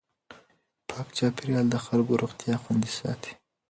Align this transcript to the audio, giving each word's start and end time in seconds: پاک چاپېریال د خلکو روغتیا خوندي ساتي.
پاک 0.89 1.07
چاپېریال 1.17 1.65
د 1.69 1.75
خلکو 1.85 2.19
روغتیا 2.21 2.55
خوندي 2.63 2.91
ساتي. 2.99 3.31